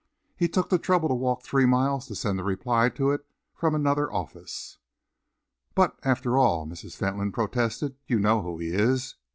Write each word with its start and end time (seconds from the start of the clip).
He 0.35 0.47
took 0.47 0.69
the 0.69 0.79
trouble 0.79 1.09
to 1.09 1.13
walk 1.13 1.43
three 1.43 1.67
miles 1.67 2.07
to 2.07 2.15
send 2.15 2.39
the 2.39 2.43
reply 2.43 2.89
to 2.89 3.11
it 3.11 3.23
from 3.53 3.75
another 3.75 4.11
office." 4.11 4.79
"But 5.75 5.99
after 6.01 6.39
all," 6.39 6.65
Mrs. 6.65 6.97
Fentolin 6.97 7.31
protested, 7.31 7.93
"you 8.07 8.19
know 8.19 8.41
who 8.41 8.57
he 8.57 8.69
is. 8.69 9.13